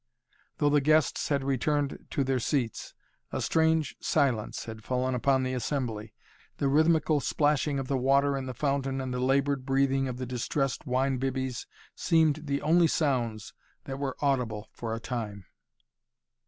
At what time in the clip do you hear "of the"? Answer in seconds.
7.77-7.99, 10.07-10.25